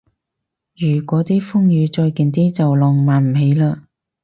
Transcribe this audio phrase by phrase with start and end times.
[0.75, 3.81] 如嗰啲風雨再勁啲就浪漫唔起嘞